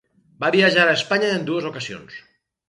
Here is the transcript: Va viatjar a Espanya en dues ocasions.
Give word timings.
Va 0.43 0.49
viatjar 0.55 0.85
a 0.89 0.95
Espanya 1.01 1.29
en 1.35 1.45
dues 1.51 1.69
ocasions. 1.73 2.19